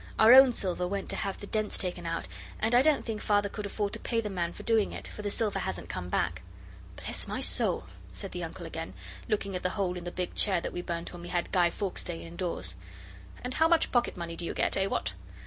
Our 0.17 0.33
own 0.33 0.51
silver 0.51 0.87
went 0.87 1.09
to 1.11 1.15
have 1.15 1.39
the 1.39 1.45
dents 1.45 1.77
taken 1.77 2.07
out; 2.07 2.27
and 2.59 2.73
I 2.73 2.81
don't 2.81 3.05
think 3.05 3.21
Father 3.21 3.49
could 3.49 3.67
afford 3.67 3.93
to 3.93 3.99
pay 3.99 4.19
the 4.19 4.31
man 4.31 4.51
for 4.51 4.63
doing 4.63 4.91
it, 4.93 5.07
for 5.07 5.21
the 5.21 5.29
silver 5.29 5.59
hasn't 5.59 5.89
come 5.89 6.09
back.' 6.09 6.41
'Bless 6.95 7.27
my 7.27 7.39
soul!' 7.39 7.85
said 8.11 8.31
the 8.31 8.43
Uncle 8.43 8.65
again, 8.65 8.95
looking 9.29 9.55
at 9.55 9.61
the 9.61 9.77
hole 9.77 9.95
in 9.95 10.03
the 10.03 10.09
big 10.11 10.33
chair 10.33 10.59
that 10.59 10.73
we 10.73 10.81
burnt 10.81 11.13
when 11.13 11.21
we 11.21 11.27
had 11.27 11.51
Guy 11.51 11.69
Fawkes' 11.69 12.03
Day 12.03 12.25
indoors. 12.25 12.73
'And 13.43 13.53
how 13.53 13.67
much 13.67 13.91
pocket 13.91 14.17
money 14.17 14.35
do 14.35 14.43
you 14.43 14.55
get? 14.55 14.75
Eh! 14.75 14.87
what? 14.87 15.13